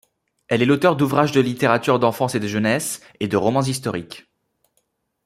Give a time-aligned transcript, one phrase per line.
[0.47, 4.25] Elle est l'auteur d'ouvrages de littérature d'enfance et de jeunesse et de romans historiques.